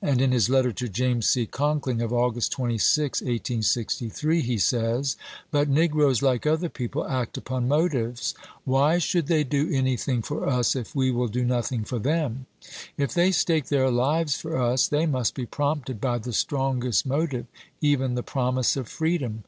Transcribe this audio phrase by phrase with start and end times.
[0.00, 1.44] And in his letter to James C.
[1.44, 5.18] Conk ling of August 26, 1863, he says:"
[5.50, 8.32] But negroes, like other people, act upon motives.
[8.64, 12.46] Why should they do anything for us if we will do nothing for them?
[12.96, 17.44] If they stake their lives for us, they must be prompted by the strongest motive,
[17.82, 19.44] even the promise of freedom.